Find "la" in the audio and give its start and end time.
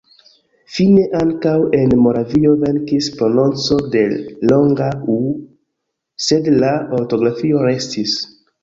6.65-6.75